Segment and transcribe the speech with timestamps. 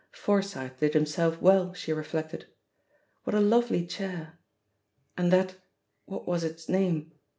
[0.13, 2.47] Forsyth did himself well, she reflected.
[3.23, 4.39] What a lovely chair!
[5.15, 5.57] And that—
[6.09, 7.11] ^what was its name